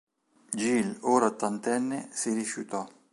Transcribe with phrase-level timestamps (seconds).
[0.55, 2.89] Gil, ora ottantenne, si rifiutò.